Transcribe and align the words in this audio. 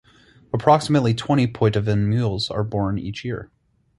Approximately 0.51 1.13
twenty 1.13 1.45
Poitevin 1.45 2.07
mules 2.07 2.49
are 2.49 2.63
born 2.63 2.97
each 2.97 3.23
year. 3.23 3.51